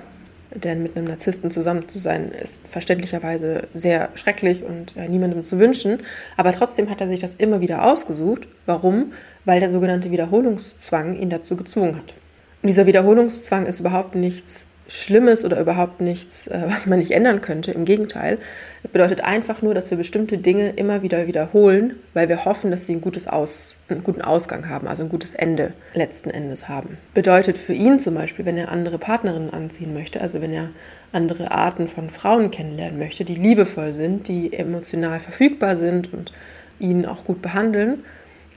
denn 0.53 0.83
mit 0.83 0.97
einem 0.97 1.07
Narzissten 1.07 1.53
zusammen 1.53 1.89
zu 1.89 2.01
sein, 2.01 2.33
ist 2.33 2.67
verständlicherweise 2.67 3.69
sehr 3.73 4.09
schrecklich 4.17 4.65
und 4.65 4.97
äh, 4.97 5.07
niemandem 5.07 5.45
zu 5.45 5.61
wünschen. 5.61 6.01
Aber 6.37 6.51
trotzdem 6.51 6.91
hat 6.91 7.01
er 7.01 7.07
sich 7.07 7.21
das 7.21 7.35
immer 7.35 7.61
wieder 7.61 7.85
ausgesucht. 7.85 8.49
Warum? 8.67 9.13
Weil 9.45 9.61
der 9.61 9.71
sogenannte 9.71 10.11
Wiederholungszwang 10.11 11.15
ihn 11.15 11.31
dazu 11.31 11.55
gezwungen 11.55 11.95
hat. 11.95 12.15
Dieser 12.63 12.87
Wiederholungszwang 12.87 13.67
ist 13.67 13.81
überhaupt 13.81 14.15
nichts 14.15 14.67
Schlimmes 14.87 15.45
oder 15.45 15.59
überhaupt 15.59 16.01
nichts, 16.01 16.47
äh, 16.49 16.65
was 16.67 16.87
man 16.87 16.99
nicht 16.99 17.13
ändern 17.13 17.41
könnte. 17.41 17.71
Im 17.73 17.85
Gegenteil, 17.85 18.39
es 18.83 18.91
bedeutet 18.91 19.25
einfach 19.25 19.63
nur, 19.63 19.75
dass 19.75 19.91
wir 19.91 19.97
bestimmte 19.97 20.39
Dinge 20.39 20.71
immer 20.71 21.03
wieder 21.03 21.27
wiederholen, 21.27 21.97
weil 22.15 22.29
wir 22.29 22.45
hoffen, 22.45 22.71
dass 22.71 22.87
sie 22.87 22.93
ein 22.93 23.01
gutes 23.01 23.27
Aus, 23.27 23.75
einen 23.89 24.05
guten 24.05 24.23
Ausgang 24.23 24.69
haben, 24.69 24.87
also 24.87 25.03
ein 25.03 25.09
gutes 25.09 25.35
Ende 25.35 25.73
letzten 25.95 26.31
Endes 26.31 26.69
haben. 26.69 26.99
Bedeutet 27.15 27.57
für 27.57 27.73
ihn 27.73 28.01
zum 28.01 28.15
Beispiel, 28.15 28.45
wenn 28.45 28.59
er 28.59 28.71
andere 28.71 28.99
Partnerinnen 28.99 29.53
anziehen 29.53 29.95
möchte, 29.95 30.21
also 30.21 30.41
wenn 30.43 30.53
er 30.53 30.69
andere 31.13 31.51
Arten 31.51 31.89
von 31.89 32.11
Frauen 32.11 32.51
kennenlernen 32.51 32.99
möchte, 32.99 33.25
die 33.25 33.35
liebevoll 33.35 33.93
sind, 33.93 34.29
die 34.29 34.53
emotional 34.53 35.21
verfügbar 35.21 35.75
sind 35.75 36.13
und 36.13 36.33
ihn 36.79 37.07
auch 37.07 37.25
gut 37.25 37.41
behandeln, 37.41 38.05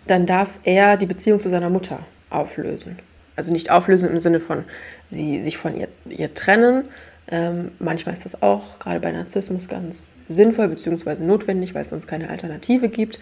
dann 0.05 0.25
darf 0.25 0.59
er 0.63 0.97
die 0.97 1.05
Beziehung 1.05 1.39
zu 1.39 1.49
seiner 1.49 1.69
Mutter 1.69 1.99
auflösen. 2.29 2.99
Also 3.35 3.51
nicht 3.51 3.71
auflösen 3.71 4.09
im 4.09 4.19
Sinne 4.19 4.39
von 4.39 4.63
sie 5.09 5.43
sich 5.43 5.57
von 5.57 5.75
ihr, 5.75 5.87
ihr 6.09 6.33
trennen. 6.33 6.85
Ähm, 7.27 7.71
manchmal 7.79 8.13
ist 8.13 8.25
das 8.25 8.41
auch 8.41 8.79
gerade 8.79 8.99
bei 8.99 9.11
Narzissmus 9.11 9.67
ganz 9.67 10.13
sinnvoll 10.29 10.67
bzw. 10.67 11.23
notwendig, 11.23 11.73
weil 11.73 11.83
es 11.83 11.89
sonst 11.89 12.07
keine 12.07 12.29
Alternative 12.29 12.89
gibt. 12.89 13.19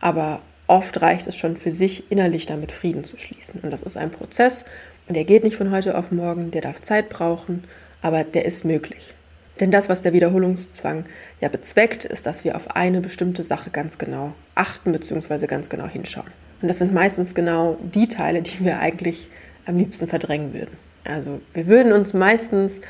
Aber 0.00 0.42
oft 0.66 1.00
reicht 1.00 1.26
es 1.26 1.36
schon 1.36 1.56
für 1.56 1.70
sich, 1.70 2.10
innerlich 2.10 2.46
damit 2.46 2.72
Frieden 2.72 3.04
zu 3.04 3.18
schließen. 3.18 3.60
Und 3.62 3.70
das 3.70 3.82
ist 3.82 3.96
ein 3.96 4.10
Prozess 4.10 4.64
und 5.06 5.14
der 5.14 5.24
geht 5.24 5.44
nicht 5.44 5.56
von 5.56 5.70
heute 5.70 5.98
auf 5.98 6.10
morgen, 6.12 6.50
der 6.50 6.62
darf 6.62 6.80
Zeit 6.80 7.10
brauchen, 7.10 7.64
aber 8.00 8.24
der 8.24 8.44
ist 8.44 8.64
möglich. 8.64 9.14
Denn 9.60 9.70
das, 9.70 9.88
was 9.88 10.02
der 10.02 10.12
Wiederholungszwang 10.12 11.04
ja 11.40 11.48
bezweckt, 11.48 12.04
ist, 12.04 12.26
dass 12.26 12.44
wir 12.44 12.56
auf 12.56 12.74
eine 12.74 13.00
bestimmte 13.00 13.42
Sache 13.42 13.70
ganz 13.70 13.98
genau 13.98 14.34
achten 14.54 14.92
bzw. 14.92 15.46
ganz 15.46 15.68
genau 15.68 15.86
hinschauen. 15.86 16.32
Und 16.60 16.68
das 16.68 16.78
sind 16.78 16.92
meistens 16.92 17.34
genau 17.34 17.78
die 17.82 18.08
Teile, 18.08 18.42
die 18.42 18.64
wir 18.64 18.80
eigentlich 18.80 19.28
am 19.66 19.76
liebsten 19.76 20.06
verdrängen 20.06 20.52
würden. 20.54 20.76
Also 21.04 21.40
wir 21.52 21.66
würden 21.66 21.92
uns 21.92 22.14
meistens 22.14 22.80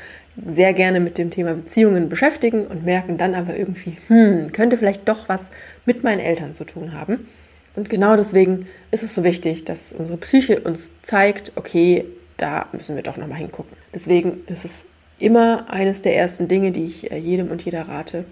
sehr 0.45 0.73
gerne 0.73 0.99
mit 0.99 1.17
dem 1.17 1.29
Thema 1.29 1.53
Beziehungen 1.53 2.09
beschäftigen 2.09 2.65
und 2.67 2.85
merken 2.85 3.17
dann 3.17 3.35
aber 3.35 3.57
irgendwie, 3.57 3.97
hm, 4.07 4.51
könnte 4.51 4.77
vielleicht 4.77 5.07
doch 5.07 5.29
was 5.29 5.49
mit 5.85 6.03
meinen 6.03 6.19
Eltern 6.19 6.53
zu 6.53 6.65
tun 6.65 6.93
haben. 6.93 7.27
Und 7.75 7.89
genau 7.89 8.15
deswegen 8.15 8.67
ist 8.91 9.03
es 9.03 9.13
so 9.13 9.23
wichtig, 9.23 9.65
dass 9.65 9.91
unsere 9.91 10.17
Psyche 10.17 10.61
uns 10.61 10.91
zeigt, 11.01 11.51
okay, 11.55 12.05
da 12.37 12.67
müssen 12.71 12.95
wir 12.95 13.03
doch 13.03 13.17
nochmal 13.17 13.39
hingucken. 13.39 13.75
Deswegen 13.93 14.43
ist 14.47 14.65
es 14.65 14.85
immer 15.19 15.69
eines 15.69 16.01
der 16.01 16.15
ersten 16.15 16.47
Dinge, 16.47 16.71
die 16.71 16.85
ich 16.85 17.11
äh, 17.11 17.17
jedem 17.17 17.49
und 17.49 17.63
jeder 17.63 17.87
rate, 17.87 18.25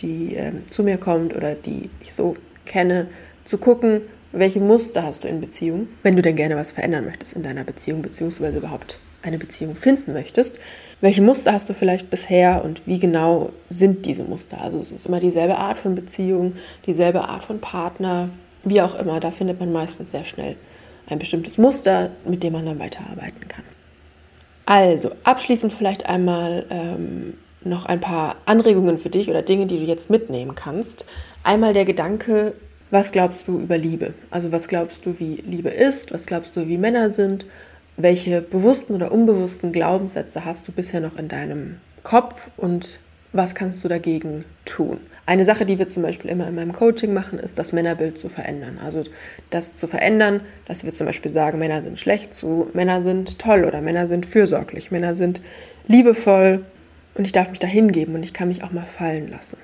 die 0.00 0.36
äh, 0.36 0.52
zu 0.70 0.82
mir 0.82 0.98
kommt 0.98 1.34
oder 1.34 1.54
die 1.54 1.90
ich 2.00 2.12
so 2.12 2.36
kenne, 2.64 3.08
zu 3.44 3.58
gucken, 3.58 4.02
welche 4.38 4.60
Muster 4.60 5.02
hast 5.02 5.24
du 5.24 5.28
in 5.28 5.40
Beziehung, 5.40 5.88
wenn 6.02 6.16
du 6.16 6.22
denn 6.22 6.36
gerne 6.36 6.56
was 6.56 6.72
verändern 6.72 7.04
möchtest 7.04 7.34
in 7.34 7.42
deiner 7.42 7.64
Beziehung, 7.64 8.02
beziehungsweise 8.02 8.58
überhaupt 8.58 8.98
eine 9.22 9.38
Beziehung 9.38 9.74
finden 9.74 10.12
möchtest. 10.12 10.60
Welche 11.00 11.22
Muster 11.22 11.52
hast 11.52 11.68
du 11.68 11.74
vielleicht 11.74 12.10
bisher 12.10 12.64
und 12.64 12.86
wie 12.86 12.98
genau 12.98 13.50
sind 13.68 14.06
diese 14.06 14.22
Muster? 14.22 14.60
Also 14.60 14.78
es 14.78 14.92
ist 14.92 15.06
immer 15.06 15.20
dieselbe 15.20 15.56
Art 15.56 15.78
von 15.78 15.94
Beziehung, 15.94 16.54
dieselbe 16.86 17.28
Art 17.28 17.44
von 17.44 17.60
Partner, 17.60 18.30
wie 18.64 18.80
auch 18.80 18.94
immer. 18.98 19.20
Da 19.20 19.30
findet 19.30 19.58
man 19.58 19.72
meistens 19.72 20.12
sehr 20.12 20.24
schnell 20.24 20.56
ein 21.08 21.18
bestimmtes 21.18 21.58
Muster, 21.58 22.10
mit 22.24 22.42
dem 22.42 22.52
man 22.52 22.66
dann 22.66 22.78
weiterarbeiten 22.78 23.48
kann. 23.48 23.64
Also 24.64 25.10
abschließend 25.24 25.72
vielleicht 25.72 26.08
einmal 26.08 26.64
ähm, 26.70 27.34
noch 27.62 27.86
ein 27.86 28.00
paar 28.00 28.36
Anregungen 28.46 28.98
für 28.98 29.10
dich 29.10 29.28
oder 29.28 29.42
Dinge, 29.42 29.66
die 29.66 29.78
du 29.78 29.84
jetzt 29.84 30.10
mitnehmen 30.10 30.54
kannst. 30.54 31.04
Einmal 31.42 31.72
der 31.72 31.84
Gedanke, 31.84 32.54
was 32.90 33.12
glaubst 33.12 33.48
du 33.48 33.58
über 33.58 33.78
Liebe? 33.78 34.14
Also 34.30 34.52
was 34.52 34.68
glaubst 34.68 35.06
du, 35.06 35.18
wie 35.18 35.42
Liebe 35.46 35.70
ist? 35.70 36.12
Was 36.12 36.26
glaubst 36.26 36.56
du, 36.56 36.68
wie 36.68 36.78
Männer 36.78 37.10
sind? 37.10 37.46
Welche 37.96 38.40
bewussten 38.40 38.94
oder 38.94 39.10
unbewussten 39.10 39.72
Glaubenssätze 39.72 40.44
hast 40.44 40.68
du 40.68 40.72
bisher 40.72 41.00
noch 41.00 41.16
in 41.16 41.28
deinem 41.28 41.78
Kopf 42.02 42.50
und 42.56 43.00
was 43.32 43.54
kannst 43.54 43.82
du 43.82 43.88
dagegen 43.88 44.44
tun? 44.64 45.00
Eine 45.26 45.44
Sache, 45.44 45.66
die 45.66 45.78
wir 45.78 45.88
zum 45.88 46.04
Beispiel 46.04 46.30
immer 46.30 46.46
in 46.46 46.54
meinem 46.54 46.72
Coaching 46.72 47.12
machen, 47.12 47.38
ist 47.38 47.58
das 47.58 47.72
Männerbild 47.72 48.16
zu 48.16 48.28
verändern. 48.28 48.78
Also 48.82 49.02
das 49.50 49.76
zu 49.76 49.88
verändern, 49.88 50.40
dass 50.66 50.84
wir 50.84 50.92
zum 50.92 51.06
Beispiel 51.06 51.30
sagen, 51.30 51.58
Männer 51.58 51.82
sind 51.82 51.98
schlecht 51.98 52.32
zu 52.32 52.70
Männer 52.72 53.00
sind 53.00 53.38
toll 53.38 53.64
oder 53.64 53.80
Männer 53.80 54.06
sind 54.06 54.26
fürsorglich, 54.26 54.90
Männer 54.90 55.14
sind 55.14 55.40
liebevoll 55.88 56.64
und 57.14 57.26
ich 57.26 57.32
darf 57.32 57.50
mich 57.50 57.58
da 57.58 57.66
hingeben 57.66 58.14
und 58.14 58.22
ich 58.22 58.32
kann 58.32 58.48
mich 58.48 58.62
auch 58.62 58.72
mal 58.72 58.86
fallen 58.86 59.30
lassen 59.30 59.56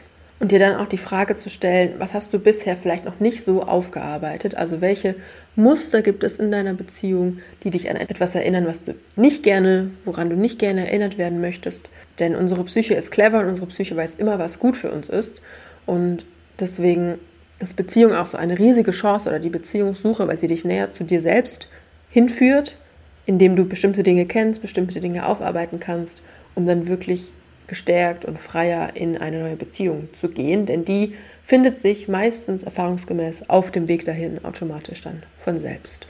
und 0.43 0.51
dir 0.51 0.59
dann 0.59 0.75
auch 0.75 0.89
die 0.89 0.99
Frage 0.99 1.37
zu 1.37 1.49
stellen, 1.49 1.93
was 1.99 2.15
hast 2.15 2.33
du 2.33 2.41
bisher 2.41 2.77
vielleicht 2.77 3.05
noch 3.05 3.21
nicht 3.21 3.45
so 3.45 3.63
aufgearbeitet? 3.63 4.57
Also 4.57 4.81
welche 4.81 5.15
Muster 5.55 6.03
gibt 6.03 6.25
es 6.25 6.37
in 6.37 6.51
deiner 6.51 6.75
Beziehung, 6.75 7.39
die 7.63 7.71
dich 7.71 7.89
an 7.89 7.95
etwas 7.95 8.35
erinnern, 8.35 8.67
was 8.67 8.83
du 8.83 8.97
nicht 9.15 9.45
gerne, 9.45 9.93
woran 10.05 10.31
du 10.31 10.35
nicht 10.35 10.59
gerne 10.59 10.89
erinnert 10.89 11.17
werden 11.17 11.41
möchtest? 11.41 11.91
Denn 12.19 12.35
unsere 12.35 12.65
Psyche 12.65 12.95
ist 12.95 13.13
clever 13.13 13.39
und 13.39 13.51
unsere 13.51 13.69
Psyche 13.69 13.95
weiß 13.95 14.17
immer, 14.17 14.41
was 14.41 14.59
gut 14.59 14.77
für 14.77 14.91
uns 14.91 15.09
ist. 15.09 15.41
Und 15.87 16.27
deswegen 16.59 17.21
ist 17.61 17.77
Beziehung 17.77 18.13
auch 18.13 18.27
so 18.27 18.37
eine 18.37 18.59
riesige 18.59 18.91
Chance 18.91 19.29
oder 19.29 19.39
die 19.39 19.49
Beziehungssuche, 19.49 20.27
weil 20.27 20.41
sie 20.41 20.49
dich 20.49 20.65
näher 20.65 20.91
zu 20.91 21.05
dir 21.05 21.21
selbst 21.21 21.69
hinführt, 22.11 22.79
indem 23.27 23.55
du 23.55 23.65
bestimmte 23.65 24.03
Dinge 24.03 24.27
kennst, 24.27 24.61
bestimmte 24.61 24.99
Dinge 24.99 25.25
aufarbeiten 25.25 25.79
kannst, 25.79 26.21
um 26.57 26.67
dann 26.67 26.89
wirklich 26.89 27.33
gestärkt 27.73 28.27
und 28.27 28.39
freier 28.39 28.97
in 28.97 29.17
eine 29.17 29.41
neue 29.41 29.57
Beziehung 29.57 30.11
zu 30.13 30.29
gehen, 30.29 30.67
denn 30.67 30.85
die 30.85 31.15
findet 31.43 31.81
sich 31.81 32.07
meistens 32.07 32.65
erfahrungsgemäß 32.65 33.49
auf 33.49 33.71
dem 33.71 33.89
Weg 33.89 34.05
dahin 34.05 34.45
automatisch 34.45 35.01
dann 35.01 35.23
von 35.39 35.59
selbst. 35.59 36.07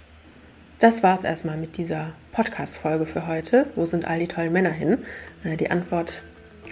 Das 0.81 1.05
war 1.05 1.15
es 1.15 1.23
erstmal 1.23 1.57
mit 1.57 1.77
dieser 1.77 2.15
Podcast-Folge 2.33 3.07
für 3.07 3.29
heute. 3.29 3.67
Wo 3.77 3.87
sind 3.87 4.09
all 4.09 4.19
die 4.19 4.27
tollen 4.27 4.53
Männer 4.53 4.73
hin? 4.73 4.99
Äh, 5.45 5.57
die 5.57 5.71
Antwort 5.71 6.21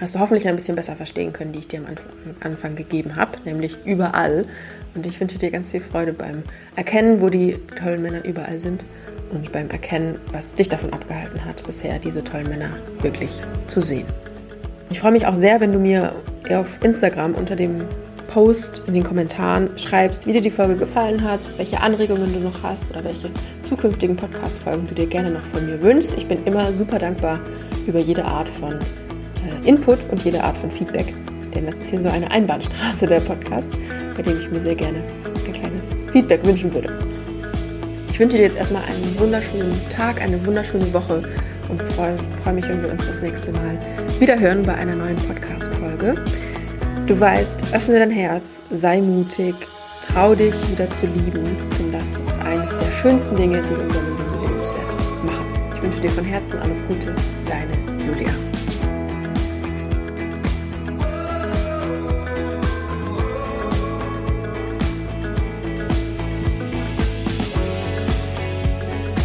hast 0.01 0.17
du 0.17 0.19
hoffentlich 0.19 0.49
ein 0.49 0.57
bisschen 0.57 0.75
besser 0.75 0.97
verstehen 0.97 1.33
können, 1.33 1.53
die 1.53 1.61
ich 1.61 1.69
dir 1.69 1.79
am 1.79 1.87
Anfang 2.41 2.75
gegeben 2.75 3.15
habe, 3.15 3.39
nämlich 3.45 3.77
überall. 3.85 4.45
Und 4.97 5.07
ich 5.07 5.21
wünsche 5.21 5.39
dir 5.39 5.53
ganz 5.53 5.71
viel 5.71 5.81
Freude 5.81 6.13
beim 6.13 6.43
Erkennen, 6.75 7.21
wo 7.21 7.29
die 7.29 7.59
tollen 7.79 8.03
Männer 8.03 8.25
überall 8.25 8.59
sind 8.59 8.87
und 9.31 9.53
beim 9.53 9.71
Erkennen, 9.71 10.19
was 10.33 10.55
dich 10.55 10.69
davon 10.69 10.93
abgehalten 10.93 11.45
hat, 11.45 11.65
bisher 11.65 12.01
diese 12.01 12.25
tollen 12.25 12.49
Männer 12.49 12.71
wirklich 13.03 13.31
zu 13.69 13.81
sehen. 13.81 14.07
Ich 14.91 14.99
freue 14.99 15.13
mich 15.13 15.27
auch 15.27 15.37
sehr, 15.37 15.61
wenn 15.61 15.73
du 15.73 15.79
mir 15.79 16.13
auf 16.51 16.83
Instagram 16.83 17.35
unter 17.35 17.55
dem 17.55 17.83
Post 18.27 18.83
in 18.89 18.95
den 18.95 19.05
Kommentaren 19.05 19.71
schreibst, 19.79 20.27
wie 20.27 20.33
dir 20.33 20.41
die 20.41 20.51
Folge 20.51 20.77
gefallen 20.77 21.23
hat, 21.23 21.51
welche 21.59 21.81
Anregungen 21.81 22.33
du 22.33 22.41
noch 22.41 22.63
hast 22.65 22.83
oder 22.91 23.05
welche 23.05 23.31
zukünftigen 23.63 24.17
Podcast-Folgen 24.17 24.89
du 24.89 24.95
dir 24.95 25.07
gerne 25.07 25.31
noch 25.31 25.43
von 25.43 25.65
mir 25.65 25.81
wünschst. 25.81 26.15
Ich 26.17 26.27
bin 26.27 26.45
immer 26.45 26.73
super 26.73 26.99
dankbar 26.99 27.39
über 27.87 28.01
jede 28.01 28.25
Art 28.25 28.49
von 28.49 28.73
äh, 28.73 29.69
Input 29.69 29.99
und 30.11 30.25
jede 30.25 30.43
Art 30.43 30.57
von 30.57 30.71
Feedback, 30.71 31.15
denn 31.55 31.67
das 31.67 31.79
ist 31.79 31.91
hier 31.91 32.03
so 32.03 32.09
eine 32.09 32.29
Einbahnstraße 32.29 33.07
der 33.07 33.21
Podcast, 33.21 33.73
bei 34.17 34.23
dem 34.23 34.41
ich 34.41 34.51
mir 34.51 34.61
sehr 34.61 34.75
gerne 34.75 34.99
ein 35.47 35.53
kleines 35.53 35.95
Feedback 36.13 36.45
wünschen 36.45 36.75
würde. 36.75 36.93
Ich 38.13 38.19
wünsche 38.19 38.37
dir 38.37 38.43
jetzt 38.43 38.59
erstmal 38.59 38.83
einen 38.83 39.19
wunderschönen 39.19 39.73
Tag, 39.89 40.21
eine 40.21 40.45
wunderschöne 40.45 40.93
Woche 40.93 41.23
und 41.71 41.83
freue 41.95 42.17
freu 42.43 42.53
mich, 42.53 42.69
wenn 42.69 42.83
wir 42.83 42.91
uns 42.91 43.07
das 43.07 43.21
nächste 43.21 43.53
Mal 43.53 43.79
wieder 44.19 44.39
hören 44.39 44.63
bei 44.63 44.75
einer 44.75 44.95
neuen 44.95 45.17
Podcast-Folge. 45.17 46.15
Du 47.07 47.19
weißt, 47.19 47.75
öffne 47.75 47.99
dein 47.99 48.11
Herz, 48.11 48.61
sei 48.71 49.01
mutig, 49.01 49.55
trau 50.07 50.35
dich 50.35 50.55
wieder 50.71 50.91
zu 50.93 51.07
lieben, 51.07 51.57
denn 51.79 51.93
das 51.93 52.19
ist 52.21 52.41
eines 52.41 52.77
der 52.79 52.91
schönsten 52.93 53.37
Dinge, 53.37 53.63
die 53.63 53.75
unser 53.75 54.03
Leben 54.03 54.43
lebenswert 54.43 55.25
machen. 55.25 55.47
Ich 55.75 55.83
wünsche 55.83 56.01
dir 56.01 56.11
von 56.11 56.25
Herzen 56.25 56.59
alles 56.59 56.83
Gute, 56.87 57.15
deine 57.47 58.05
Julia. 58.05 58.50